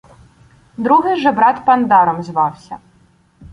Другий 0.77 1.15
же 1.21 1.31
брат 1.31 1.65
Пандаром 1.65 2.23
звався 2.23 2.77